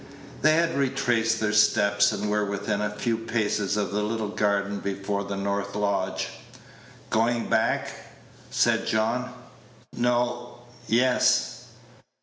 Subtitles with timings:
[0.41, 4.79] They had retraced their steps, and were within a few paces of the little garden
[4.79, 6.29] before the north lodge.
[7.11, 7.91] "Going back?"
[8.49, 9.31] said John;
[9.95, 11.65] "no yes."